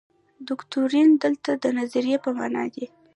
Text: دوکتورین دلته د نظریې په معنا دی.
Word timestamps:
دوکتورین 0.47 1.09
دلته 1.23 1.51
د 1.63 1.65
نظریې 1.77 2.17
په 2.23 2.29
معنا 2.37 2.63
دی. 2.73 2.85